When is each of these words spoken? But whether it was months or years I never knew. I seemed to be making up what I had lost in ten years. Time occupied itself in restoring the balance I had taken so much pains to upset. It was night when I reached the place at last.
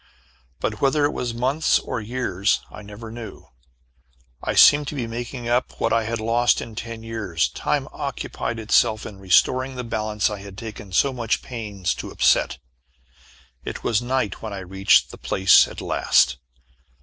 But 0.59 0.81
whether 0.81 1.05
it 1.05 1.13
was 1.13 1.35
months 1.35 1.77
or 1.77 2.01
years 2.01 2.61
I 2.71 2.81
never 2.81 3.11
knew. 3.11 3.49
I 4.41 4.55
seemed 4.55 4.87
to 4.87 4.95
be 4.95 5.05
making 5.05 5.47
up 5.47 5.79
what 5.79 5.93
I 5.93 6.05
had 6.05 6.19
lost 6.19 6.59
in 6.59 6.73
ten 6.73 7.03
years. 7.03 7.49
Time 7.49 7.87
occupied 7.93 8.57
itself 8.57 9.05
in 9.05 9.19
restoring 9.19 9.75
the 9.75 9.83
balance 9.83 10.27
I 10.27 10.39
had 10.39 10.57
taken 10.57 10.91
so 10.91 11.13
much 11.13 11.43
pains 11.43 11.93
to 11.93 12.09
upset. 12.09 12.57
It 13.63 13.83
was 13.83 14.01
night 14.01 14.41
when 14.41 14.53
I 14.53 14.59
reached 14.61 15.11
the 15.11 15.19
place 15.19 15.67
at 15.67 15.81
last. 15.81 16.37